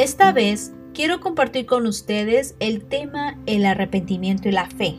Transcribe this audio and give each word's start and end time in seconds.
Esta 0.00 0.32
vez 0.32 0.72
quiero 0.94 1.20
compartir 1.20 1.66
con 1.66 1.86
ustedes 1.86 2.54
el 2.58 2.86
tema 2.86 3.36
el 3.44 3.66
arrepentimiento 3.66 4.48
y 4.48 4.52
la 4.52 4.64
fe. 4.64 4.94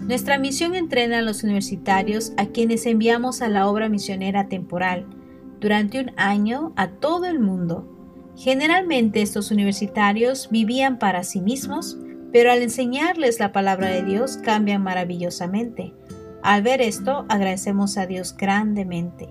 Nuestra 0.00 0.36
misión 0.36 0.74
entrena 0.74 1.18
a 1.18 1.22
los 1.22 1.44
universitarios 1.44 2.32
a 2.36 2.46
quienes 2.46 2.86
enviamos 2.86 3.40
a 3.40 3.48
la 3.48 3.68
obra 3.68 3.88
misionera 3.88 4.48
temporal 4.48 5.06
durante 5.60 6.00
un 6.00 6.10
año 6.16 6.72
a 6.74 6.88
todo 6.88 7.26
el 7.26 7.38
mundo. 7.38 7.86
Generalmente 8.36 9.22
estos 9.22 9.52
universitarios 9.52 10.48
vivían 10.50 10.98
para 10.98 11.22
sí 11.22 11.40
mismos, 11.40 11.96
pero 12.32 12.50
al 12.50 12.62
enseñarles 12.62 13.38
la 13.38 13.52
palabra 13.52 13.90
de 13.90 14.02
Dios 14.02 14.38
cambian 14.38 14.82
maravillosamente. 14.82 15.94
Al 16.42 16.62
ver 16.62 16.80
esto, 16.80 17.26
agradecemos 17.28 17.96
a 17.96 18.06
Dios 18.06 18.36
grandemente. 18.36 19.28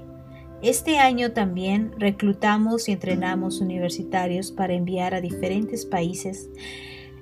Este 0.62 0.98
año 0.98 1.32
también 1.34 1.92
reclutamos 1.98 2.88
y 2.90 2.94
entrenamos 2.94 3.62
universitarios 3.62 4.52
para 4.52 4.74
enviar 4.74 5.14
a 5.14 5.22
diferentes 5.22 5.86
países. 5.86 6.50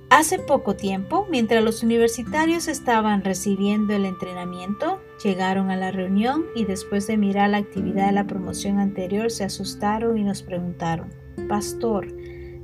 Hace 0.10 0.38
poco 0.38 0.76
tiempo, 0.76 1.26
mientras 1.32 1.64
los 1.64 1.82
universitarios 1.82 2.68
estaban 2.68 3.24
recibiendo 3.24 3.96
el 3.96 4.06
entrenamiento, 4.06 5.02
llegaron 5.24 5.72
a 5.72 5.76
la 5.76 5.90
reunión 5.90 6.46
y 6.56 6.66
después 6.66 7.08
de 7.08 7.18
mirar 7.18 7.50
la 7.50 7.58
actividad 7.58 8.06
de 8.06 8.12
la 8.12 8.28
promoción 8.28 8.78
anterior 8.78 9.32
se 9.32 9.44
asustaron 9.44 10.18
y 10.20 10.24
nos 10.24 10.44
preguntaron, 10.44 11.10
Pastor, 11.50 12.14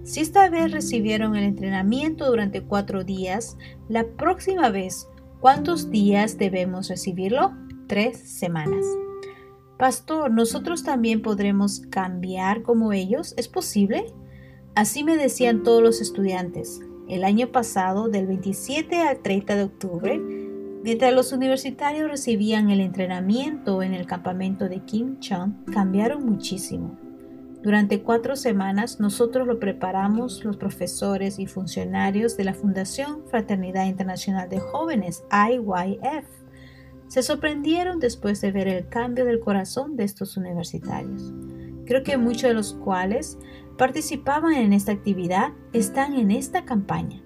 si 0.03 0.21
esta 0.21 0.47
vez 0.49 0.71
recibieron 0.71 1.35
el 1.35 1.43
entrenamiento 1.43 2.27
durante 2.27 2.61
cuatro 2.61 3.03
días, 3.03 3.57
la 3.87 4.03
próxima 4.05 4.69
vez, 4.69 5.07
¿cuántos 5.39 5.89
días 5.89 6.37
debemos 6.37 6.87
recibirlo? 6.87 7.53
Tres 7.87 8.19
semanas. 8.19 8.85
Pastor, 9.79 10.29
¿nosotros 10.29 10.83
también 10.83 11.21
podremos 11.21 11.79
cambiar 11.89 12.63
como 12.63 12.91
ellos? 12.91 13.33
¿Es 13.37 13.47
posible? 13.47 14.13
Así 14.75 15.05
me 15.05 15.15
decían 15.15 15.63
todos 15.63 15.81
los 15.81 16.01
estudiantes. 16.01 16.81
El 17.07 17.23
año 17.23 17.47
pasado, 17.53 18.09
del 18.09 18.27
27 18.27 18.99
al 18.99 19.21
30 19.21 19.55
de 19.55 19.63
octubre, 19.63 20.19
mientras 20.19 21.13
los 21.13 21.31
universitarios 21.31 22.11
recibían 22.11 22.69
el 22.71 22.81
entrenamiento 22.81 23.81
en 23.81 23.93
el 23.93 24.05
campamento 24.05 24.67
de 24.67 24.81
Kim 24.81 25.17
Chong, 25.19 25.71
cambiaron 25.71 26.25
muchísimo. 26.25 26.97
Durante 27.63 28.03
cuatro 28.03 28.35
semanas 28.35 28.99
nosotros 28.99 29.47
lo 29.47 29.61
preparamos 29.61 30.43
los 30.43 30.57
profesores 30.57 31.39
y 31.39 31.47
funcionarios 31.47 32.35
de 32.35 32.43
la 32.43 32.53
Fundación 32.53 33.21
Fraternidad 33.29 33.85
Internacional 33.85 34.49
de 34.49 34.59
Jóvenes, 34.59 35.23
IYF 35.31 36.39
se 37.09 37.23
sorprendieron 37.23 37.99
después 37.99 38.39
de 38.39 38.51
ver 38.51 38.67
el 38.67 38.87
cambio 38.87 39.25
del 39.25 39.39
corazón 39.39 39.97
de 39.97 40.03
estos 40.03 40.37
universitarios. 40.37 41.33
Creo 41.85 42.03
que 42.03 42.17
muchos 42.17 42.43
de 42.43 42.53
los 42.53 42.73
cuales 42.75 43.39
participaban 43.77 44.53
en 44.53 44.73
esta 44.73 44.91
actividad 44.91 45.49
están 45.73 46.13
en 46.13 46.29
esta 46.29 46.65
campaña. 46.65 47.21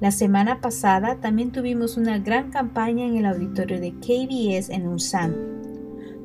La 0.00 0.10
semana 0.10 0.60
pasada 0.60 1.18
también 1.18 1.50
tuvimos 1.50 1.96
una 1.96 2.18
gran 2.18 2.50
campaña 2.50 3.06
en 3.06 3.16
el 3.16 3.24
auditorio 3.24 3.80
de 3.80 3.92
KBS 3.92 4.68
en 4.68 4.86
Ulsan. 4.86 5.34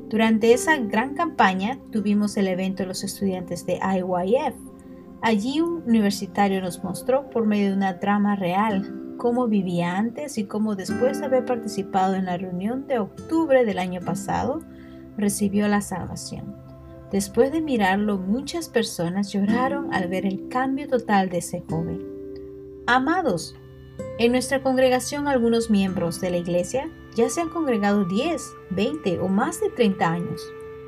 Durante 0.10 0.52
esa 0.52 0.76
gran 0.76 1.16
campaña 1.16 1.80
tuvimos 1.94 2.36
el 2.36 2.50
evento 2.50 2.84
de 2.84 2.88
los 2.88 3.06
estudiantes 3.06 3.66
de 3.66 3.76
IYF. 3.76 4.56
Allí 5.22 5.62
un 5.62 5.84
universitario 5.88 6.60
nos 6.60 6.84
mostró 6.84 7.30
por 7.30 7.46
medio 7.46 7.70
de 7.70 7.78
una 7.78 8.00
trama 8.00 8.36
real 8.36 9.01
cómo 9.22 9.48
vivía 9.48 10.00
antes 10.00 10.40
y 10.40 10.46
cómo 10.46 10.76
después 10.76 11.20
de 11.20 11.26
haber 11.26 11.46
participado 11.46 12.16
en 12.16 12.26
la 12.26 12.38
reunión 12.38 12.88
de 12.88 12.98
octubre 12.98 13.66
del 13.66 13.78
año 13.78 14.02
pasado, 14.02 14.64
recibió 15.16 15.68
la 15.68 15.82
salvación. 15.82 16.56
Después 17.12 17.52
de 17.52 17.62
mirarlo, 17.62 18.18
muchas 18.18 18.68
personas 18.68 19.32
lloraron 19.32 19.94
al 19.94 20.08
ver 20.08 20.26
el 20.26 20.48
cambio 20.48 20.88
total 20.88 21.30
de 21.30 21.38
ese 21.38 21.64
joven. 21.70 22.02
Amados, 22.88 23.56
en 24.18 24.32
nuestra 24.32 24.64
congregación 24.64 25.28
algunos 25.28 25.70
miembros 25.70 26.20
de 26.20 26.32
la 26.32 26.38
iglesia 26.38 26.90
ya 27.16 27.30
se 27.30 27.42
han 27.42 27.50
congregado 27.50 28.06
10, 28.06 28.42
20 28.72 29.20
o 29.20 29.28
más 29.28 29.62
de 29.62 29.70
30 29.70 30.12
años. 30.12 30.42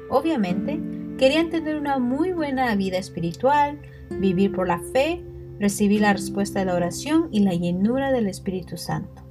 Obviamente, 0.09 0.81
querían 1.19 1.51
tener 1.51 1.75
una 1.75 1.99
muy 1.99 2.31
buena 2.31 2.75
vida 2.75 2.97
espiritual, 2.97 3.79
vivir 4.09 4.51
por 4.51 4.67
la 4.67 4.79
fe 4.79 5.23
recibí 5.59 5.99
la 5.99 6.13
respuesta 6.13 6.59
de 6.59 6.65
la 6.65 6.75
oración 6.75 7.29
y 7.31 7.39
la 7.41 7.53
llenura 7.53 8.11
del 8.11 8.27
Espíritu 8.27 8.77
Santo. 8.77 9.23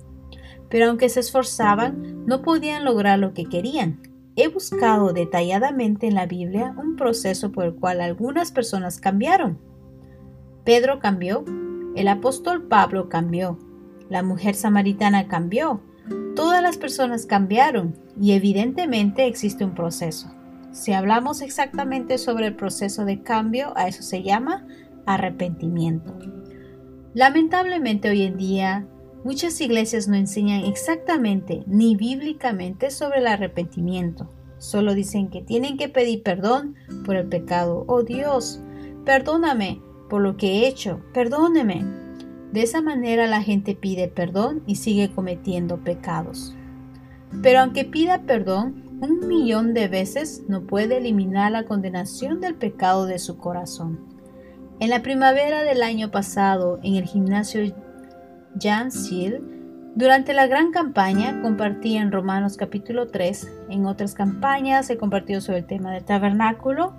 Pero 0.69 0.87
aunque 0.89 1.09
se 1.09 1.21
esforzaban, 1.21 2.25
no 2.27 2.43
podían 2.43 2.85
lograr 2.85 3.19
lo 3.19 3.35
que 3.35 3.45
querían. 3.45 4.01
He 4.37 4.49
buscado 4.49 5.13
detalladamente 5.13 6.07
en 6.07 6.15
la 6.15 6.27
Biblia 6.27 6.75
un 6.79 6.97
proceso 6.97 7.53
por 7.53 7.67
el 7.67 7.75
cual 7.75 8.01
algunas 8.01 8.51
personas 8.51 8.99
cambiaron. 8.99 9.59
Pedro 10.65 11.01
cambió, 11.01 11.45
el 11.95 12.09
apóstol 12.09 12.63
Pablo 12.63 13.11
cambió, 13.11 13.59
la 14.09 14.23
mujer 14.23 14.55
samaritana 14.55 15.29
cambió, 15.29 15.83
todas 16.35 16.63
las 16.63 16.79
personas 16.79 17.27
cambiaron 17.27 17.95
y 18.19 18.33
evidentemente 18.33 19.27
existe 19.27 19.65
un 19.65 19.75
proceso. 19.75 20.33
Si 20.73 20.95
hablamos 20.95 21.43
exactamente 21.43 22.17
sobre 22.17 22.47
el 22.47 22.57
proceso 22.57 23.05
de 23.05 23.23
cambio, 23.23 23.75
a 23.77 23.89
eso 23.89 24.03
se 24.03 24.23
llama 24.23 24.67
arrepentimiento. 25.07 26.19
Lamentablemente 27.15 28.09
hoy 28.09 28.23
en 28.23 28.37
día 28.37 28.87
muchas 29.25 29.61
iglesias 29.61 30.09
no 30.09 30.17
enseñan 30.17 30.65
exactamente 30.65 31.63
ni 31.67 31.97
bíblicamente 31.97 32.91
sobre 32.91 33.21
el 33.21 33.27
arrepentimiento. 33.27 34.31
Solo 34.59 34.95
dicen 34.95 35.29
que 35.29 35.43
tienen 35.43 35.77
que 35.77 35.89
pedir 35.89 36.23
perdón 36.23 36.77
por 37.05 37.17
el 37.17 37.29
pecado. 37.29 37.85
Oh 37.89 38.03
Dios, 38.03 38.63
perdóname 39.05 39.81
por 40.09 40.23
lo 40.23 40.37
que 40.37 40.61
he 40.61 40.69
hecho, 40.69 41.01
perdóneme. 41.13 41.85
De 42.53 42.63
esa 42.63 42.83
manera 42.83 43.27
la 43.27 43.43
gente 43.43 43.75
pide 43.75 44.09
perdón 44.09 44.63
y 44.67 44.77
sigue 44.77 45.11
cometiendo 45.11 45.79
pecados. 45.79 46.55
Pero 47.43 47.61
aunque 47.61 47.85
pida 47.85 48.23
perdón 48.23 48.99
un 49.01 49.27
millón 49.27 49.75
de 49.75 49.89
veces, 49.89 50.45
no 50.49 50.67
puede 50.67 50.99
eliminar 50.99 51.51
la 51.51 51.65
condenación 51.65 52.41
del 52.41 52.55
pecado 52.55 53.07
de 53.07 53.19
su 53.19 53.39
corazón. 53.39 54.12
En 54.83 54.91
la 54.91 55.01
primavera 55.01 55.63
del 55.63 55.81
año 55.85 56.11
pasado, 56.11 56.81
en 56.83 56.97
el 56.97 57.05
gimnasio 57.05 57.73
Jan 58.61 58.91
Seal, 58.91 59.41
durante 59.95 60.35
la 60.35 60.49
gran 60.49 60.73
campaña 60.73 61.41
compartí 61.41 61.97
en 61.97 62.11
Romanos 62.11 62.57
capítulo 62.57 63.07
3, 63.07 63.49
en 63.69 63.87
otras 63.87 64.15
campañas 64.15 64.91
he 64.91 64.99
compartido 64.99 65.41
sobre 65.41 65.59
el 65.59 65.67
tema 65.67 65.93
del 65.93 66.03
tabernáculo, 66.03 66.95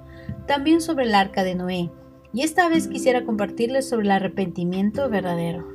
también 0.47 0.79
sobre 0.79 1.07
el 1.07 1.13
arca 1.13 1.43
de 1.43 1.55
Noé, 1.55 1.91
y 2.31 2.43
esta 2.43 2.69
vez 2.69 2.87
quisiera 2.87 3.25
compartirles 3.25 3.89
sobre 3.89 4.05
el 4.05 4.11
arrepentimiento 4.11 5.09
verdadero. 5.09 5.67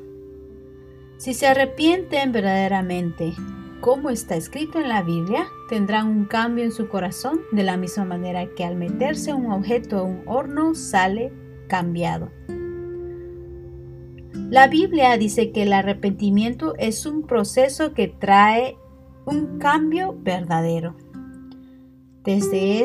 Si 1.19 1.35
se 1.35 1.47
arrepienten 1.47 2.33
verdaderamente, 2.33 3.35
como 3.83 4.09
está 4.09 4.35
escrito 4.35 4.79
en 4.79 4.89
la 4.89 5.03
Biblia, 5.03 5.45
tendrán 5.69 6.07
un 6.07 6.25
cambio 6.25 6.65
en 6.65 6.73
su 6.73 6.89
corazón 6.89 7.41
de 7.53 7.65
la 7.65 7.77
misma 7.77 8.07
manera 8.07 8.47
que 8.57 8.65
al 8.65 8.77
meterse 8.77 9.35
un 9.35 9.53
objeto 9.53 9.99
a 9.99 10.03
un 10.05 10.23
horno 10.25 10.75
sale 10.75 11.33
cambiado. 11.69 12.31
La 14.51 14.67
Biblia 14.67 15.17
dice 15.19 15.53
que 15.53 15.65
el 15.65 15.75
arrepentimiento 15.75 16.75
es 16.79 17.05
un 17.05 17.27
proceso 17.27 17.93
que 17.93 18.09
trae 18.09 18.79
un 19.27 19.59
cambio 19.59 20.17
verdadero. 20.19 20.97
Desde, 22.25 22.83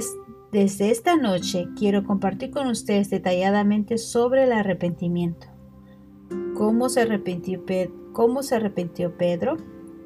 desde 0.52 0.92
esta 0.92 1.16
noche 1.16 1.68
quiero 1.78 2.04
compartir 2.04 2.52
con 2.52 2.68
ustedes 2.68 3.10
detalladamente 3.10 3.98
sobre 3.98 4.44
el 4.44 4.52
arrepentimiento. 4.52 5.48
Cómo 6.54 6.90
se 6.90 7.02
arrepintió, 7.02 7.64
cómo 8.12 8.44
se 8.44 8.56
arrepintió 8.56 9.18
Pedro, 9.18 9.56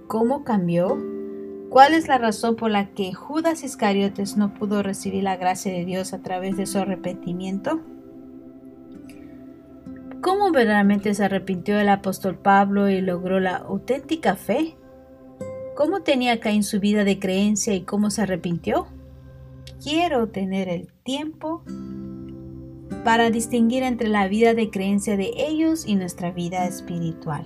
cómo 0.05 0.43
cambió, 0.43 0.95
cuál 1.69 1.95
es 1.95 2.07
la 2.07 2.19
razón 2.19 2.55
por 2.55 2.69
la 2.69 2.93
que 2.93 3.13
Judas 3.13 3.63
Iscariotes 3.63 4.37
no 4.37 4.53
pudo 4.53 4.83
recibir 4.83 5.23
la 5.23 5.37
gracia 5.37 5.73
de 5.73 5.85
Dios 5.85 6.13
a 6.13 6.21
través 6.21 6.55
de 6.55 6.67
su 6.67 6.77
arrepentimiento 6.77 7.81
¿Cómo 10.21 10.51
verdaderamente 10.51 11.13
se 11.13 11.23
arrepintió 11.23 11.79
el 11.79 11.89
apóstol 11.89 12.39
Pablo 12.39 12.89
y 12.89 13.01
logró 13.01 13.39
la 13.39 13.57
auténtica 13.57 14.35
fe? 14.35 14.75
¿Cómo 15.75 16.01
tenía 16.01 16.39
Caín 16.39 16.63
su 16.63 16.79
vida 16.79 17.03
de 17.03 17.19
creencia 17.19 17.75
y 17.75 17.81
cómo 17.81 18.09
se 18.09 18.23
arrepintió? 18.23 18.87
Quiero 19.83 20.29
tener 20.29 20.69
el 20.69 20.87
tiempo 21.03 21.63
para 23.03 23.29
distinguir 23.29 23.83
entre 23.83 24.09
la 24.09 24.27
vida 24.27 24.55
de 24.55 24.71
creencia 24.71 25.17
de 25.17 25.31
ellos 25.37 25.85
y 25.85 25.95
nuestra 25.95 26.31
vida 26.31 26.65
espiritual. 26.65 27.45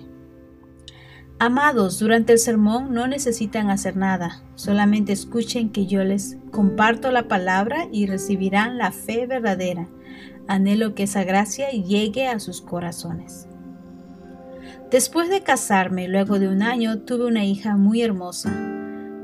Amados, 1.39 1.99
durante 1.99 2.33
el 2.33 2.39
sermón 2.39 2.93
no 2.93 3.07
necesitan 3.07 3.69
hacer 3.69 3.97
nada, 3.97 4.43
solamente 4.55 5.11
escuchen 5.11 5.71
que 5.71 5.87
yo 5.87 6.03
les 6.03 6.37
comparto 6.51 7.11
la 7.11 7.27
palabra 7.27 7.87
y 7.91 8.05
recibirán 8.05 8.77
la 8.77 8.91
fe 8.91 9.25
verdadera 9.27 9.89
Anhelo 10.51 10.95
que 10.95 11.03
esa 11.03 11.23
gracia 11.23 11.69
llegue 11.69 12.27
a 12.27 12.41
sus 12.41 12.61
corazones. 12.61 13.47
Después 14.89 15.29
de 15.29 15.43
casarme, 15.43 16.09
luego 16.09 16.39
de 16.39 16.49
un 16.49 16.61
año, 16.61 16.99
tuve 17.03 17.25
una 17.25 17.45
hija 17.45 17.77
muy 17.77 18.01
hermosa. 18.01 18.51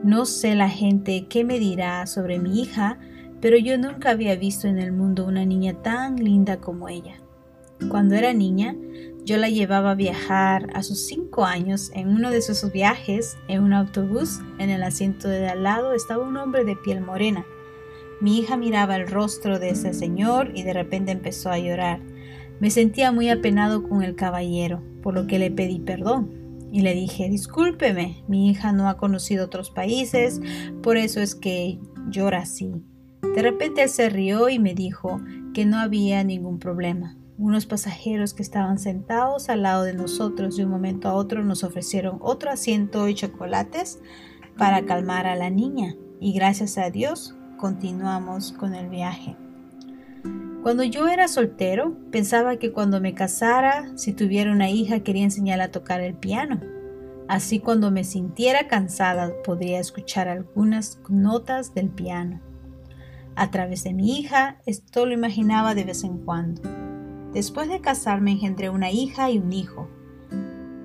No 0.04 0.26
sé 0.26 0.56
la 0.56 0.70
gente 0.70 1.28
qué 1.28 1.44
me 1.44 1.60
dirá 1.60 2.08
sobre 2.08 2.40
mi 2.40 2.62
hija, 2.62 2.98
pero 3.42 3.58
yo 3.58 3.78
nunca 3.78 4.12
había 4.12 4.38
visto 4.38 4.70
en 4.70 4.80
el 4.80 4.94
mundo 4.94 5.26
una 5.26 5.44
niña 5.44 5.74
tan 5.84 6.16
linda 6.16 6.62
como 6.62 6.88
ella. 6.88 7.16
Cuando 7.90 8.16
era 8.16 8.32
niña, 8.32 8.78
yo 9.26 9.36
la 9.36 9.50
llevaba 9.50 9.92
a 9.92 9.96
viajar 9.96 10.70
a 10.74 10.82
sus 10.82 11.08
cinco 11.08 11.44
años. 11.44 11.92
En 11.94 12.08
uno 12.08 12.32
de 12.32 12.42
sus 12.42 12.72
viajes, 12.72 13.38
en 13.50 13.64
un 13.64 13.74
autobús, 13.74 14.40
en 14.60 14.70
el 14.70 14.82
asiento 14.82 15.28
de 15.28 15.50
al 15.50 15.64
lado 15.64 15.92
estaba 15.92 16.26
un 16.26 16.38
hombre 16.38 16.64
de 16.64 16.78
piel 16.78 17.02
morena. 17.02 17.46
Mi 18.20 18.40
hija 18.40 18.58
miraba 18.58 18.96
el 18.96 19.08
rostro 19.08 19.60
de 19.60 19.70
ese 19.70 19.94
señor 19.94 20.52
y 20.56 20.64
de 20.64 20.74
repente 20.74 21.12
empezó 21.12 21.52
a 21.52 21.60
llorar. 21.60 22.02
Me 22.60 22.72
sentía 22.72 23.12
muy 23.12 23.30
apenado 23.30 23.84
con 23.84 24.02
el 24.02 24.16
caballero, 24.16 24.82
por 25.04 25.14
lo 25.14 25.28
que 25.28 25.38
le 25.38 25.52
pedí 25.52 25.80
perdón. 25.80 26.32
Y 26.72 26.82
le 26.82 26.96
dije, 26.96 27.30
discúlpeme, 27.30 28.24
mi 28.28 28.50
hija 28.50 28.72
no 28.72 28.90
ha 28.90 28.98
conocido 28.98 29.46
otros 29.46 29.70
países, 29.70 30.42
por 30.82 30.98
eso 30.98 31.22
es 31.22 31.36
que 31.36 31.80
llora 32.10 32.40
así. 32.40 32.72
De 33.36 33.42
repente 33.42 33.84
él 33.84 33.90
se 33.90 34.10
rió 34.10 34.50
y 34.50 34.58
me 34.58 34.74
dijo 34.74 35.22
que 35.54 35.66
no 35.66 35.78
había 35.78 36.24
ningún 36.24 36.58
problema. 36.58 37.16
Unos 37.38 37.68
pasajeros 37.68 38.34
que 38.34 38.42
estaban 38.42 38.80
sentados 38.80 39.50
al 39.50 39.62
lado 39.62 39.84
de 39.84 39.94
nosotros 39.94 40.58
de 40.58 40.66
un 40.66 40.72
momento 40.72 41.08
a 41.08 41.14
otro 41.14 41.44
nos 41.44 41.64
ofrecieron 41.64 42.18
otro 42.22 42.50
asiento 42.50 43.08
y 43.08 43.14
chocolates 43.14 44.00
para 44.58 44.86
calmar 44.86 45.28
a 45.28 45.36
la 45.36 45.52
niña 45.52 45.96
y 46.20 46.34
gracias 46.34 46.80
a 46.80 46.90
Dios 46.90 47.36
continuamos 47.58 48.54
con 48.54 48.76
el 48.76 48.90
viaje. 48.90 49.36
Cuando 50.64 50.84
yo 50.84 51.08
era 51.08 51.28
soltero, 51.28 51.96
pensaba 52.12 52.58
que 52.58 52.72
cuando 52.72 53.00
me 53.00 53.14
casara, 53.14 53.98
si 53.98 54.14
tuviera 54.14 54.52
una 54.52 54.70
hija, 54.70 55.02
quería 55.02 55.24
enseñarla 55.24 55.66
a 55.66 55.72
tocar 55.72 56.02
el 56.02 56.14
piano. 56.14 56.60
Así 57.28 57.60
cuando 57.60 57.92
me 57.92 58.04
sintiera 58.04 58.68
cansada 58.68 59.32
podría 59.44 59.80
escuchar 59.80 60.28
algunas 60.28 61.00
notas 61.10 61.74
del 61.74 61.90
piano. 61.90 62.42
A 63.36 63.52
través 63.52 63.84
de 63.84 63.94
mi 63.94 64.18
hija, 64.18 64.58
esto 64.66 65.06
lo 65.06 65.14
imaginaba 65.14 65.76
de 65.76 65.84
vez 65.84 66.04
en 66.04 66.18
cuando. 66.18 66.62
Después 67.34 67.70
de 67.70 67.82
casarme 67.82 68.32
engendré 68.32 68.70
una 68.70 68.92
hija 68.92 69.30
y 69.30 69.38
un 69.40 69.54
hijo. 69.54 69.90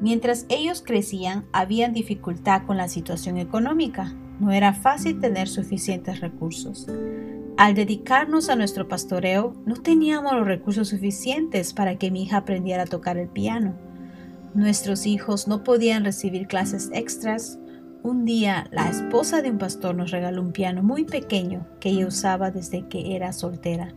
Mientras 0.00 0.46
ellos 0.48 0.82
crecían, 0.84 1.46
había 1.52 1.88
dificultad 1.88 2.66
con 2.66 2.76
la 2.76 2.88
situación 2.88 3.38
económica. 3.38 4.14
No 4.42 4.50
era 4.50 4.74
fácil 4.74 5.20
tener 5.20 5.46
suficientes 5.46 6.18
recursos. 6.18 6.88
Al 7.56 7.76
dedicarnos 7.76 8.48
a 8.48 8.56
nuestro 8.56 8.88
pastoreo, 8.88 9.54
no 9.66 9.76
teníamos 9.76 10.32
los 10.32 10.44
recursos 10.44 10.88
suficientes 10.88 11.72
para 11.72 11.96
que 11.96 12.10
mi 12.10 12.24
hija 12.24 12.38
aprendiera 12.38 12.82
a 12.82 12.86
tocar 12.86 13.18
el 13.18 13.28
piano. 13.28 13.78
Nuestros 14.52 15.06
hijos 15.06 15.46
no 15.46 15.62
podían 15.62 16.02
recibir 16.02 16.48
clases 16.48 16.90
extras. 16.92 17.60
Un 18.02 18.24
día, 18.24 18.66
la 18.72 18.90
esposa 18.90 19.42
de 19.42 19.50
un 19.52 19.58
pastor 19.58 19.94
nos 19.94 20.10
regaló 20.10 20.42
un 20.42 20.50
piano 20.50 20.82
muy 20.82 21.04
pequeño 21.04 21.68
que 21.78 21.90
ella 21.90 22.08
usaba 22.08 22.50
desde 22.50 22.88
que 22.88 23.14
era 23.14 23.32
soltera. 23.32 23.94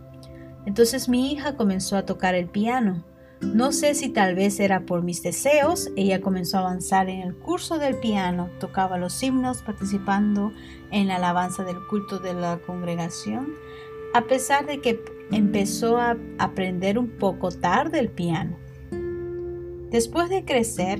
Entonces 0.68 1.09
mi 1.09 1.31
hija 1.31 1.56
comenzó 1.56 1.98
a 1.98 2.06
tocar 2.06 2.36
el 2.36 2.50
piano. 2.50 3.03
No 3.42 3.72
sé 3.72 3.96
si 3.96 4.10
tal 4.10 4.36
vez 4.36 4.60
era 4.60 4.86
por 4.86 5.04
mis 5.04 5.22
deseos, 5.22 5.90
ella 5.96 6.22
comenzó 6.22 6.58
a 6.58 6.62
avanzar 6.62 7.10
en 7.10 7.22
el 7.22 7.36
curso 7.36 7.78
del 7.80 7.96
piano, 7.96 8.50
tocaba 8.60 8.98
los 8.98 9.22
himnos 9.22 9.62
participando 9.62 10.54
en 10.92 11.08
la 11.08 11.18
alabanza 11.18 11.64
del 11.64 11.78
culto 11.90 12.20
de 12.20 12.34
la 12.34 12.60
congregación, 12.66 13.54
a 14.14 14.22
pesar 14.22 14.66
de 14.66 14.80
que 14.80 15.04
empezó 15.32 15.98
a 15.98 16.18
aprender 16.38 16.98
un 16.98 17.10
poco 17.10 17.52
tarde 17.52 18.00
el 18.00 18.10
piano. 18.10 18.58
Después 19.90 20.30
de 20.30 20.46
crecer, 20.46 21.00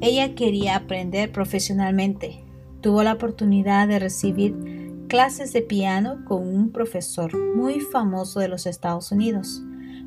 ella 0.00 0.34
quería 0.34 0.76
aprender 0.76 1.32
profesionalmente. 1.32 2.44
Tuvo 2.80 3.02
la 3.02 3.14
oportunidad 3.14 3.88
de 3.88 3.98
recibir 3.98 4.54
clases 5.08 5.52
de 5.52 5.62
piano 5.62 6.24
con 6.26 6.46
un 6.46 6.70
profesor 6.70 7.36
muy 7.54 7.80
famoso 7.80 8.40
de 8.40 8.48
los 8.48 8.66
Estados 8.66 9.12
Unidos. 9.12 9.62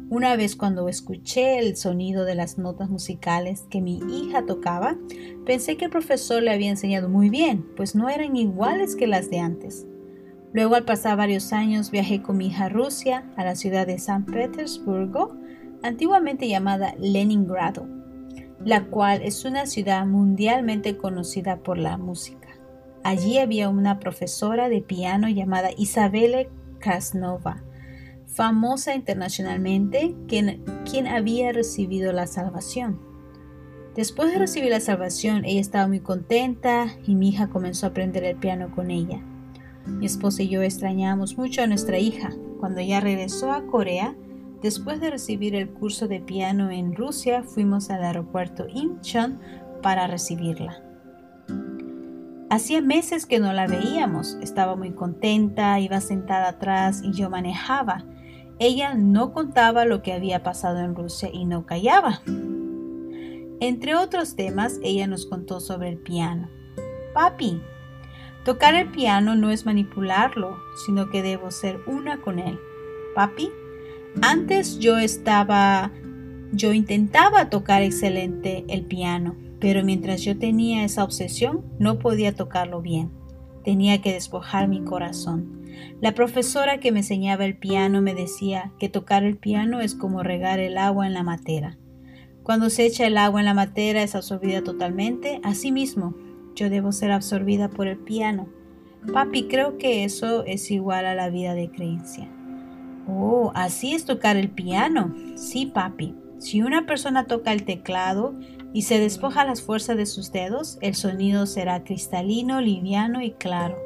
Una 0.10 0.38
vez 0.38 0.56
cuando 0.56 0.88
escuché 0.88 1.60
el 1.60 1.76
sonido 1.76 2.24
de 2.24 2.34
las 2.34 2.58
notas 2.58 2.90
musicales 2.90 3.66
que 3.70 3.82
mi 3.82 4.00
hija 4.10 4.46
tocaba, 4.46 4.96
pensé 5.46 5.76
que 5.76 5.86
el 5.86 5.92
profesor 5.92 6.42
le 6.42 6.52
había 6.52 6.70
enseñado 6.70 7.10
muy 7.10 7.30
bien, 7.30 7.66
pues 7.76 7.94
no 7.94 8.08
eran 8.08 8.38
iguales 8.38 8.96
que 8.96 9.06
las 9.06 9.30
de 9.30 9.40
antes. 9.40 9.86
Luego, 10.54 10.76
al 10.76 10.86
pasar 10.86 11.18
varios 11.18 11.52
años, 11.52 11.92
viajé 11.92 12.22
con 12.22 12.38
mi 12.38 12.48
hija 12.48 12.66
a 12.66 12.70
Rusia, 12.70 13.30
a 13.36 13.44
la 13.44 13.56
ciudad 13.56 13.86
de 13.86 14.00
San 14.00 14.26
Petersburgo, 14.26 15.36
antiguamente 15.84 16.48
llamada 16.48 16.96
Leningrado, 16.98 17.86
la 18.64 18.86
cual 18.86 19.22
es 19.24 19.44
una 19.44 19.66
ciudad 19.66 20.06
mundialmente 20.06 20.96
conocida 20.96 21.58
por 21.58 21.78
la 21.78 21.98
música. 21.98 22.48
Allí 23.04 23.40
había 23.40 23.68
una 23.68 24.00
profesora 24.00 24.70
de 24.70 24.82
piano 24.82 25.28
llamada 25.28 25.70
Isabelle 25.78 26.50
Krasnova, 26.80 27.62
famosa 28.38 28.94
internacionalmente, 28.94 30.16
quien, 30.28 30.64
quien 30.90 31.08
había 31.08 31.52
recibido 31.52 32.14
la 32.14 32.28
salvación. 32.28 33.02
Después 33.96 34.32
de 34.32 34.38
recibir 34.38 34.70
la 34.70 34.80
salvación, 34.80 35.44
ella 35.44 35.60
estaba 35.60 35.88
muy 35.88 36.02
contenta 36.02 36.86
y 37.08 37.16
mi 37.16 37.30
hija 37.30 37.50
comenzó 37.50 37.88
a 37.88 37.90
aprender 37.90 38.24
el 38.24 38.36
piano 38.36 38.70
con 38.76 38.92
ella. 38.92 39.24
Mi 39.88 40.06
esposa 40.06 40.44
y 40.44 40.50
yo 40.50 40.62
extrañamos 40.62 41.36
mucho 41.36 41.64
a 41.64 41.68
nuestra 41.68 41.98
hija. 41.98 42.30
Cuando 42.60 42.80
ella 42.80 43.00
regresó 43.00 43.52
a 43.52 43.66
Corea, 43.66 44.16
después 44.62 45.02
de 45.02 45.10
recibir 45.10 45.56
el 45.56 45.70
curso 45.70 46.08
de 46.08 46.20
piano 46.20 46.70
en 46.70 46.96
Rusia, 46.96 47.42
fuimos 47.42 47.90
al 47.90 48.04
aeropuerto 48.04 48.68
Incheon 48.72 49.40
para 49.82 50.06
recibirla. 50.06 50.84
Hacía 52.52 52.84
meses 52.84 53.26
que 53.26 53.40
no 53.40 53.52
la 53.52 53.66
veíamos, 53.66 54.38
estaba 54.44 54.76
muy 54.76 54.92
contenta, 54.92 55.80
iba 55.80 56.00
sentada 56.02 56.50
atrás 56.50 57.02
y 57.04 57.14
yo 57.14 57.32
manejaba. 57.32 58.06
Ella 58.60 58.96
no 58.96 59.34
contaba 59.34 59.86
lo 59.86 60.02
que 60.02 60.14
había 60.14 60.42
pasado 60.42 60.80
en 60.80 60.96
Rusia 60.96 61.30
y 61.32 61.46
no 61.46 61.66
callaba. 61.66 62.22
Entre 63.60 63.96
otros 63.96 64.36
temas, 64.36 64.80
ella 64.84 65.08
nos 65.08 65.26
contó 65.26 65.60
sobre 65.60 65.90
el 65.90 65.98
piano. 65.98 66.50
Papi, 67.14 67.62
tocar 68.46 68.76
el 68.76 68.90
piano 68.90 69.36
no 69.36 69.52
es 69.52 69.66
manipularlo, 69.66 70.58
sino 70.86 71.10
que 71.10 71.22
debo 71.22 71.52
ser 71.52 71.80
una 71.88 72.22
con 72.22 72.40
él. 72.40 72.60
Papi, 73.14 73.52
antes 74.22 74.80
yo 74.80 74.98
estaba, 74.98 75.92
yo 76.52 76.74
intentaba 76.74 77.50
tocar 77.50 77.84
excelente 77.84 78.66
el 78.70 78.86
piano, 78.86 79.36
pero 79.60 79.84
mientras 79.84 80.22
yo 80.22 80.38
tenía 80.38 80.84
esa 80.84 81.04
obsesión, 81.04 81.64
no 81.78 82.00
podía 82.00 82.36
tocarlo 82.36 82.82
bien. 82.82 83.12
Tenía 83.68 84.02
que 84.02 84.14
despojar 84.14 84.70
mi 84.70 84.82
corazón. 84.86 85.66
La 86.00 86.14
profesora 86.14 86.80
que 86.80 86.94
me 86.94 87.00
enseñaba 87.00 87.44
el 87.44 87.58
piano 87.58 88.02
me 88.02 88.16
decía 88.16 88.72
que 88.80 88.88
tocar 88.88 89.26
el 89.26 89.36
piano 89.36 89.82
es 89.82 89.94
como 89.94 90.24
regar 90.24 90.60
el 90.60 90.78
agua 90.78 91.06
en 91.06 91.14
la 91.14 91.24
matera. 91.24 91.78
Cuando 92.44 92.70
se 92.70 92.86
echa 92.86 93.06
el 93.06 93.18
agua 93.18 93.42
en 93.42 93.46
la 93.46 93.54
matera 93.54 94.04
es 94.04 94.16
absorbida 94.16 94.64
totalmente. 94.64 95.42
Asimismo, 95.44 96.16
yo 96.56 96.70
debo 96.70 96.94
ser 96.94 97.12
absorbida 97.12 97.68
por 97.70 97.90
el 97.90 97.98
piano. 97.98 98.48
Papi, 99.12 99.50
creo 99.50 99.78
que 99.78 100.06
eso 100.06 100.46
es 100.46 100.72
igual 100.72 101.06
a 101.06 101.14
la 101.14 101.30
vida 101.30 101.54
de 101.54 101.70
creencia. 101.70 102.30
Oh, 103.06 103.52
así 103.54 103.94
es 103.94 104.06
tocar 104.06 104.38
el 104.38 104.50
piano. 104.50 105.14
Sí, 105.36 105.66
papi. 105.66 106.16
Si 106.38 106.62
una 106.62 106.86
persona 106.86 107.26
toca 107.26 107.52
el 107.52 107.66
teclado 107.66 108.34
y 108.74 108.84
se 108.84 109.00
despoja 109.00 109.46
las 109.46 109.62
fuerzas 109.62 109.98
de 109.98 110.06
sus 110.06 110.32
dedos, 110.32 110.78
el 110.82 110.96
sonido 110.96 111.46
será 111.46 111.84
cristalino, 111.84 112.62
liviano 112.62 113.22
y 113.22 113.32
claro. 113.32 113.78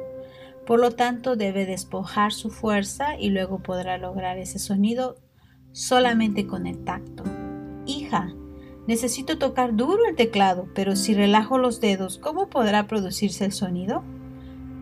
Por 0.66 0.80
lo 0.80 0.92
tanto, 0.92 1.36
debe 1.36 1.66
despojar 1.66 2.32
su 2.32 2.50
fuerza 2.50 3.18
y 3.18 3.30
luego 3.30 3.58
podrá 3.60 3.98
lograr 3.98 4.38
ese 4.38 4.58
sonido 4.58 5.16
solamente 5.72 6.46
con 6.46 6.66
el 6.66 6.84
tacto. 6.84 7.24
Hija, 7.86 8.32
necesito 8.86 9.38
tocar 9.38 9.74
duro 9.74 10.06
el 10.08 10.16
teclado, 10.16 10.68
pero 10.74 10.94
si 10.94 11.14
relajo 11.14 11.58
los 11.58 11.80
dedos, 11.80 12.18
¿cómo 12.18 12.48
podrá 12.48 12.86
producirse 12.86 13.44
el 13.44 13.52
sonido? 13.52 14.04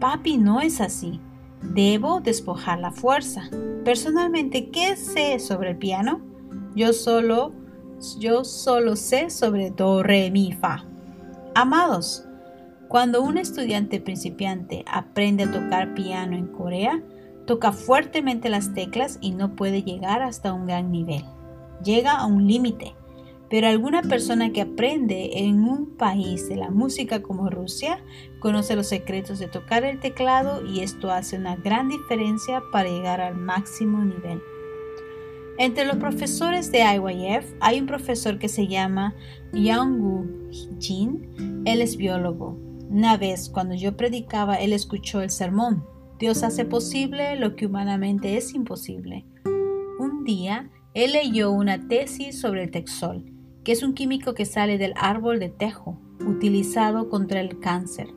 Papi, 0.00 0.37
no 0.38 0.61
es 0.61 0.80
así. 0.80 1.21
Debo 1.62 2.21
despojar 2.21 2.78
la 2.78 2.90
fuerza. 2.90 3.49
Personalmente, 3.85 4.71
¿qué 4.71 4.97
sé 4.97 5.38
sobre 5.38 5.71
el 5.71 5.76
piano? 5.76 6.21
Yo 6.75 6.92
solo, 6.92 7.52
yo 8.19 8.45
solo 8.45 8.97
sé 8.97 9.30
sobre 9.30 9.71
do, 9.71 10.02
re, 10.02 10.30
mi, 10.30 10.52
fa. 10.52 10.85
Amados, 11.54 12.25
cuando 12.88 13.23
un 13.23 13.38
estudiante 13.38 14.00
principiante 14.00 14.85
aprende 14.87 15.45
a 15.45 15.52
tocar 15.52 15.95
piano 15.95 16.37
en 16.37 16.47
Corea, 16.47 17.02
toca 17.47 17.73
fuertemente 17.73 18.49
las 18.49 18.75
teclas 18.75 19.19
y 19.21 19.33
no 19.33 19.54
puede 19.54 19.83
llegar 19.83 20.23
hasta 20.23 20.52
un 20.52 20.66
gran 20.66 20.90
nivel. 20.90 21.25
Llega 21.85 22.12
a 22.12 22.26
un 22.26 22.47
límite. 22.47 22.95
Pero 23.49 23.66
alguna 23.66 24.02
persona 24.02 24.52
que 24.52 24.61
aprende 24.61 25.38
en 25.40 25.64
un 25.64 25.97
país 25.97 26.49
de 26.49 26.54
la 26.54 26.71
música 26.71 27.21
como 27.21 27.50
Rusia 27.50 28.02
conoce 28.38 28.76
los 28.76 28.87
secretos 28.87 29.40
de 29.40 29.49
tocar 29.49 29.83
el 29.83 29.99
teclado 29.99 30.64
y 30.64 30.80
esto 30.80 31.11
hace 31.11 31.37
una 31.37 31.57
gran 31.57 31.88
diferencia 31.88 32.62
para 32.71 32.88
llegar 32.88 33.21
al 33.21 33.35
máximo 33.35 34.04
nivel. 34.04 34.40
Entre 35.61 35.85
los 35.85 35.99
profesores 35.99 36.73
de 36.73 36.79
IYF 36.79 37.45
hay 37.61 37.81
un 37.81 37.87
profesor 37.87 38.38
que 38.38 38.49
se 38.49 38.67
llama 38.67 39.14
Yang 39.52 40.49
Jin. 40.81 41.62
Él 41.67 41.83
es 41.83 41.99
biólogo 41.99 42.59
una 42.88 43.19
vez, 43.19 43.50
cuando 43.50 43.75
yo 43.75 43.95
predicaba, 43.95 44.55
él 44.55 44.73
escuchó 44.73 45.21
el 45.21 45.29
sermón. 45.29 45.85
Dios 46.19 46.43
hace 46.43 46.64
posible 46.64 47.37
lo 47.37 47.57
que 47.57 47.67
humanamente 47.67 48.38
es 48.38 48.55
imposible. 48.55 49.26
Un 49.99 50.25
día, 50.25 50.71
él 50.95 51.12
leyó 51.12 51.50
una 51.50 51.88
tesis 51.88 52.40
sobre 52.40 52.62
el 52.62 52.71
texol, 52.71 53.26
que 53.62 53.73
es 53.73 53.83
un 53.83 53.93
químico 53.93 54.33
que 54.33 54.47
sale 54.47 54.79
del 54.79 54.95
árbol 54.97 55.40
de 55.40 55.50
tejo, 55.50 56.00
utilizado 56.26 57.11
contra 57.11 57.38
el 57.38 57.61
cáncer. 57.61 58.09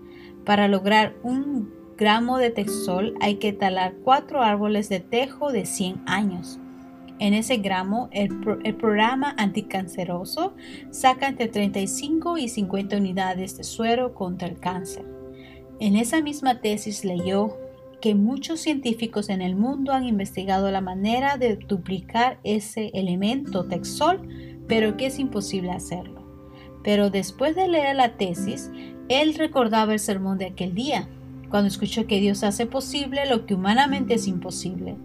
Para 0.45 0.69
lograr 0.69 1.17
un 1.23 1.73
gramo 1.97 2.37
de 2.37 2.51
texol 2.51 3.15
hay 3.19 3.35
que 3.35 3.51
talar 3.51 3.95
cuatro 4.01 4.41
árboles 4.41 4.87
de 4.87 5.01
tejo 5.01 5.51
de 5.51 5.65
100 5.65 6.03
años. 6.05 6.57
En 7.19 7.33
ese 7.33 7.57
gramo, 7.57 8.09
el, 8.11 8.31
el, 8.63 8.75
programa 8.75 9.35
anticanceroso 9.37 10.55
saca 10.89 11.27
entre 11.27 11.47
35 11.47 12.37
y 12.37 12.49
50 12.49 12.97
unidades 12.97 13.57
de 13.57 13.63
suero 13.63 14.13
contra 14.13 14.47
el 14.47 14.59
cáncer. 14.59 15.05
En 15.79 15.95
esa 15.95 16.21
misma 16.21 16.59
tesis 16.59 17.05
leyó 17.05 17.57
que 18.03 18.15
muchos 18.15 18.59
científicos 18.59 19.29
en 19.29 19.41
el 19.41 19.55
mundo 19.55 19.93
han 19.93 20.03
investigado 20.03 20.69
la 20.71 20.81
manera 20.81 21.37
de 21.37 21.55
duplicar 21.55 22.37
ese 22.43 22.91
elemento 22.93 23.63
texol, 23.65 24.27
pero 24.67 24.97
que 24.97 25.05
es 25.05 25.19
imposible 25.19 25.71
hacerlo. 25.71 26.21
Pero 26.83 27.09
después 27.09 27.55
de 27.55 27.69
leer 27.69 27.95
la 27.95 28.17
tesis, 28.17 28.71
él 29.07 29.35
recordaba 29.35 29.93
el 29.93 29.99
sermón 29.99 30.37
de 30.37 30.47
aquel 30.47 30.75
día, 30.75 31.07
cuando 31.49 31.69
escuchó 31.69 32.05
que 32.05 32.19
Dios 32.19 32.43
hace 32.43 32.65
posible 32.65 33.25
lo 33.25 33.45
que 33.45 33.53
humanamente 33.53 34.15
es 34.15 34.27
imposible. 34.27 34.95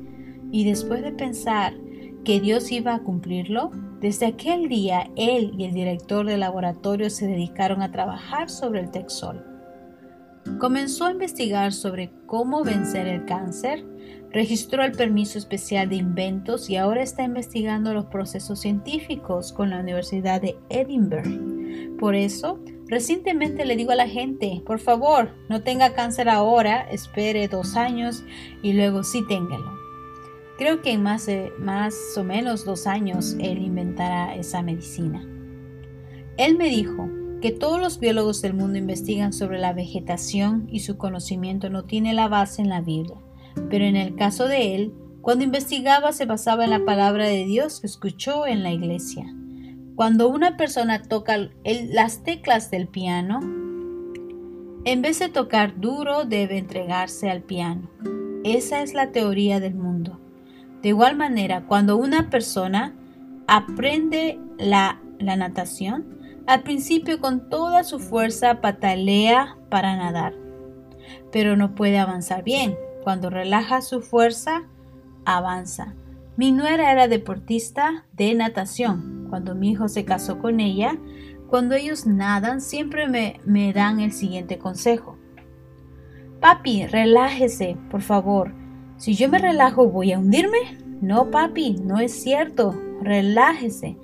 Y 0.50 0.64
después 0.64 1.02
de 1.02 1.12
pensar 1.12 1.74
que 2.28 2.40
Dios 2.40 2.70
iba 2.72 2.94
a 2.94 2.98
cumplirlo, 2.98 3.70
desde 4.02 4.26
aquel 4.26 4.68
día 4.68 5.10
él 5.16 5.54
y 5.56 5.64
el 5.64 5.72
director 5.72 6.26
del 6.26 6.40
laboratorio 6.40 7.08
se 7.08 7.26
dedicaron 7.26 7.80
a 7.80 7.90
trabajar 7.90 8.50
sobre 8.50 8.80
el 8.80 8.90
Texol. 8.90 9.42
Comenzó 10.58 11.06
a 11.06 11.12
investigar 11.12 11.72
sobre 11.72 12.10
cómo 12.26 12.64
vencer 12.64 13.06
el 13.06 13.24
cáncer, 13.24 13.82
registró 14.30 14.84
el 14.84 14.92
permiso 14.92 15.38
especial 15.38 15.88
de 15.88 15.96
inventos 15.96 16.68
y 16.68 16.76
ahora 16.76 17.02
está 17.02 17.22
investigando 17.22 17.94
los 17.94 18.04
procesos 18.04 18.60
científicos 18.60 19.50
con 19.50 19.70
la 19.70 19.80
Universidad 19.80 20.42
de 20.42 20.54
Edinburgh. 20.68 21.96
Por 21.98 22.14
eso, 22.14 22.60
recientemente 22.88 23.64
le 23.64 23.74
digo 23.74 23.92
a 23.92 23.96
la 23.96 24.06
gente, 24.06 24.62
por 24.66 24.80
favor, 24.80 25.30
no 25.48 25.62
tenga 25.62 25.94
cáncer 25.94 26.28
ahora, 26.28 26.82
espere 26.90 27.48
dos 27.48 27.74
años 27.74 28.22
y 28.62 28.74
luego 28.74 29.02
sí 29.02 29.24
téngalo. 29.26 29.77
Creo 30.58 30.82
que 30.82 30.92
en 30.92 31.02
más, 31.02 31.28
más 31.58 31.94
o 32.16 32.24
menos 32.24 32.64
dos 32.64 32.86
años 32.86 33.36
él 33.40 33.62
inventará 33.62 34.34
esa 34.34 34.60
medicina. 34.60 35.24
Él 36.36 36.58
me 36.58 36.68
dijo, 36.68 37.08
que 37.40 37.52
todos 37.52 37.80
los 37.80 38.00
biólogos 38.00 38.42
del 38.42 38.54
mundo 38.54 38.78
investigan 38.78 39.32
sobre 39.32 39.58
la 39.58 39.72
vegetación 39.72 40.66
y 40.70 40.80
su 40.80 40.96
conocimiento 40.96 41.70
no 41.70 41.84
tiene 41.84 42.12
la 42.12 42.28
base 42.28 42.62
en 42.62 42.68
la 42.68 42.80
Biblia, 42.80 43.16
pero 43.70 43.84
en 43.84 43.96
el 43.96 44.16
caso 44.16 44.48
de 44.48 44.74
él, 44.74 44.94
cuando 45.20 45.44
investigaba 45.44 46.12
se 46.12 46.26
basaba 46.26 46.64
en 46.64 46.70
la 46.70 46.84
palabra 46.84 47.26
de 47.26 47.44
Dios 47.44 47.80
que 47.80 47.86
escuchó 47.86 48.46
en 48.46 48.62
la 48.62 48.72
iglesia. 48.72 49.32
Cuando 49.94 50.28
una 50.28 50.56
persona 50.56 51.02
toca 51.02 51.50
las 51.64 52.22
teclas 52.22 52.70
del 52.70 52.88
piano, 52.88 53.40
en 54.84 55.02
vez 55.02 55.18
de 55.18 55.28
tocar 55.28 55.80
duro 55.80 56.24
debe 56.24 56.56
entregarse 56.56 57.30
al 57.30 57.42
piano. 57.42 57.90
Esa 58.44 58.82
es 58.82 58.94
la 58.94 59.10
teoría 59.10 59.60
del 59.60 59.74
mundo. 59.74 60.20
De 60.82 60.90
igual 60.90 61.16
manera, 61.16 61.64
cuando 61.66 61.96
una 61.96 62.30
persona 62.30 62.94
aprende 63.46 64.38
la, 64.58 65.00
la 65.18 65.36
natación, 65.36 66.18
al 66.46 66.62
principio 66.62 67.20
con 67.20 67.50
toda 67.50 67.84
su 67.84 67.98
fuerza 67.98 68.60
patalea 68.60 69.56
para 69.68 69.96
nadar, 69.96 70.34
pero 71.32 71.56
no 71.56 71.74
puede 71.74 71.98
avanzar 71.98 72.42
bien. 72.42 72.76
Cuando 73.02 73.30
relaja 73.30 73.80
su 73.80 74.00
fuerza, 74.00 74.62
avanza. 75.24 75.94
Mi 76.36 76.52
nuera 76.52 76.92
era 76.92 77.08
deportista 77.08 78.04
de 78.12 78.34
natación. 78.34 79.26
Cuando 79.28 79.54
mi 79.54 79.70
hijo 79.70 79.88
se 79.88 80.04
casó 80.04 80.38
con 80.38 80.60
ella, 80.60 80.96
cuando 81.48 81.74
ellos 81.74 82.06
nadan, 82.06 82.60
siempre 82.60 83.08
me, 83.08 83.40
me 83.44 83.72
dan 83.72 84.00
el 84.00 84.12
siguiente 84.12 84.58
consejo. 84.58 85.18
Papi, 86.40 86.86
relájese, 86.86 87.76
por 87.90 88.02
favor. 88.02 88.52
Si 88.98 89.14
yo 89.14 89.28
me 89.28 89.38
relajo, 89.38 89.88
¿voy 89.88 90.12
a 90.12 90.18
hundirme? 90.18 90.58
No, 91.00 91.30
papi, 91.30 91.76
no 91.84 92.00
es 92.00 92.20
cierto. 92.20 92.74
Relájese. 93.00 93.96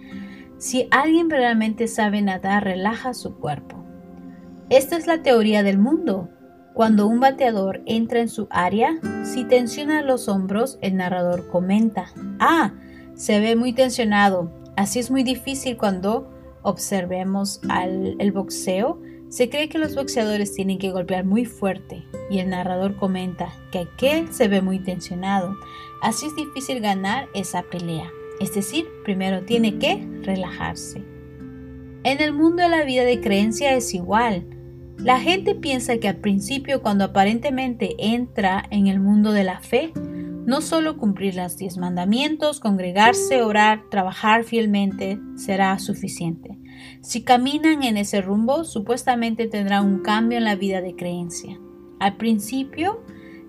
Si 0.58 0.86
alguien 0.92 1.28
realmente 1.28 1.88
sabe 1.88 2.22
nadar, 2.22 2.62
relaja 2.62 3.12
su 3.12 3.34
cuerpo. 3.34 3.84
Esta 4.70 4.96
es 4.96 5.08
la 5.08 5.20
teoría 5.20 5.64
del 5.64 5.78
mundo. 5.78 6.28
Cuando 6.74 7.08
un 7.08 7.18
bateador 7.18 7.82
entra 7.86 8.20
en 8.20 8.28
su 8.28 8.46
área, 8.50 8.94
si 9.24 9.44
tensiona 9.44 10.02
los 10.02 10.28
hombros, 10.28 10.78
el 10.80 10.96
narrador 10.96 11.48
comenta, 11.48 12.06
ah, 12.38 12.72
se 13.14 13.40
ve 13.40 13.56
muy 13.56 13.72
tensionado. 13.72 14.52
Así 14.76 15.00
es 15.00 15.10
muy 15.10 15.24
difícil 15.24 15.76
cuando 15.76 16.30
observemos 16.62 17.60
el 18.18 18.32
boxeo. 18.32 19.00
Se 19.34 19.50
cree 19.50 19.68
que 19.68 19.80
los 19.80 19.96
boxeadores 19.96 20.54
tienen 20.54 20.78
que 20.78 20.92
golpear 20.92 21.24
muy 21.24 21.44
fuerte 21.44 22.04
y 22.30 22.38
el 22.38 22.50
narrador 22.50 22.94
comenta 22.94 23.52
que 23.72 23.80
aquel 23.80 24.32
se 24.32 24.46
ve 24.46 24.62
muy 24.62 24.78
tensionado. 24.78 25.56
Así 26.00 26.26
es 26.26 26.36
difícil 26.36 26.78
ganar 26.78 27.26
esa 27.34 27.64
pelea. 27.64 28.08
Es 28.38 28.54
decir, 28.54 28.86
primero 29.02 29.42
tiene 29.42 29.80
que 29.80 30.06
relajarse. 30.22 31.02
En 32.04 32.20
el 32.20 32.32
mundo 32.32 32.62
de 32.62 32.68
la 32.68 32.84
vida 32.84 33.02
de 33.02 33.20
creencia 33.20 33.74
es 33.74 33.92
igual. 33.92 34.46
La 34.98 35.18
gente 35.18 35.56
piensa 35.56 35.98
que 35.98 36.06
al 36.06 36.18
principio 36.18 36.80
cuando 36.80 37.02
aparentemente 37.02 37.96
entra 37.98 38.64
en 38.70 38.86
el 38.86 39.00
mundo 39.00 39.32
de 39.32 39.42
la 39.42 39.58
fe, 39.58 39.92
no 40.46 40.60
solo 40.60 40.96
cumplir 40.96 41.34
los 41.34 41.56
diez 41.56 41.76
mandamientos, 41.76 42.60
congregarse, 42.60 43.42
orar, 43.42 43.82
trabajar 43.90 44.44
fielmente 44.44 45.18
será 45.34 45.76
suficiente. 45.80 46.56
Si 47.00 47.22
caminan 47.22 47.82
en 47.82 47.96
ese 47.96 48.20
rumbo, 48.20 48.64
supuestamente 48.64 49.46
tendrán 49.46 49.86
un 49.86 50.00
cambio 50.00 50.38
en 50.38 50.44
la 50.44 50.56
vida 50.56 50.80
de 50.80 50.96
creencia. 50.96 51.58
Al 52.00 52.16
principio, 52.16 53.00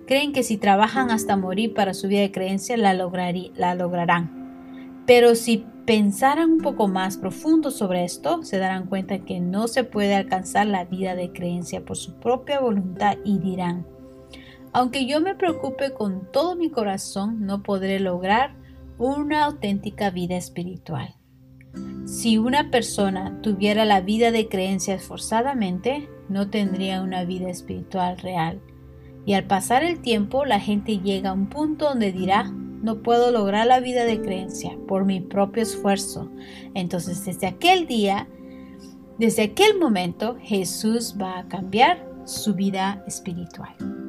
creen 0.06 0.32
que 0.32 0.42
si 0.42 0.56
trabajan 0.56 1.10
hasta 1.10 1.36
morir 1.36 1.74
para 1.74 1.94
su 1.94 2.08
vida 2.08 2.20
de 2.20 2.32
creencia, 2.32 2.76
la, 2.76 2.94
lograrán. 2.94 5.02
Pero 5.06 5.34
si 5.34 5.64
pensaran 5.84 6.52
un 6.52 6.58
poco 6.58 6.88
más 6.88 7.16
profundo 7.16 7.70
sobre 7.70 8.04
esto, 8.04 8.42
se 8.42 8.58
darán 8.58 8.86
cuenta 8.86 9.20
que 9.20 9.40
no 9.40 9.68
se 9.68 9.84
puede 9.84 10.14
alcanzar 10.14 10.66
la 10.66 10.84
vida 10.84 11.14
de 11.14 11.32
creencia 11.32 11.84
por 11.84 11.96
su 11.96 12.18
propia 12.18 12.60
voluntad 12.60 13.18
y 13.24 13.38
dirán, 13.38 13.86
aunque 14.72 15.06
yo 15.06 15.20
me 15.20 15.34
preocupe 15.34 15.92
con 15.92 16.30
todo 16.32 16.56
mi 16.56 16.70
corazón, 16.70 17.46
no 17.46 17.62
podré 17.62 18.00
lograr 18.00 18.54
una 18.98 19.44
auténtica 19.44 20.10
vida 20.10 20.36
espiritual. 20.36 21.14
Si 22.04 22.38
una 22.38 22.70
persona 22.70 23.40
tuviera 23.42 23.84
la 23.84 24.00
vida 24.00 24.30
de 24.30 24.48
creencia 24.48 24.94
esforzadamente, 24.94 26.08
no 26.28 26.50
tendría 26.50 27.02
una 27.02 27.24
vida 27.24 27.50
espiritual 27.50 28.18
real. 28.18 28.60
Y 29.24 29.34
al 29.34 29.44
pasar 29.44 29.82
el 29.82 30.00
tiempo, 30.00 30.44
la 30.44 30.60
gente 30.60 30.98
llega 30.98 31.30
a 31.30 31.34
un 31.34 31.48
punto 31.48 31.88
donde 31.88 32.12
dirá, 32.12 32.44
no 32.44 33.02
puedo 33.02 33.32
lograr 33.32 33.66
la 33.66 33.80
vida 33.80 34.04
de 34.04 34.20
creencia 34.20 34.76
por 34.86 35.04
mi 35.04 35.20
propio 35.20 35.64
esfuerzo. 35.64 36.30
Entonces 36.74 37.24
desde 37.24 37.48
aquel 37.48 37.86
día, 37.86 38.28
desde 39.18 39.42
aquel 39.42 39.78
momento, 39.78 40.36
Jesús 40.40 41.16
va 41.20 41.40
a 41.40 41.48
cambiar 41.48 42.06
su 42.24 42.54
vida 42.54 43.02
espiritual. 43.06 44.05